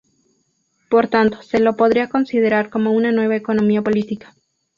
[0.89, 4.33] Por tanto, se lo podría considerar como una nueva economía política.